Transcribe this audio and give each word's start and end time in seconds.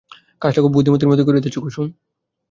কাজটা 0.41 0.59
খুব 0.63 0.73
বুদ্ধিমতীর 0.75 1.09
মতোই 1.09 1.27
করিতেছে 1.27 1.59
কুসুম। 1.63 1.87